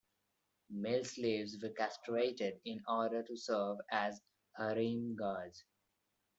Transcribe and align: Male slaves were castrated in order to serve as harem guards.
Male 0.71 1.05
slaves 1.05 1.59
were 1.61 1.69
castrated 1.69 2.59
in 2.65 2.81
order 2.87 3.21
to 3.21 3.37
serve 3.37 3.77
as 3.91 4.19
harem 4.57 5.15
guards. 5.15 5.63